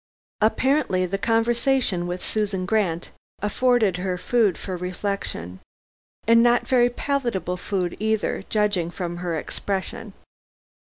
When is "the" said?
1.05-1.19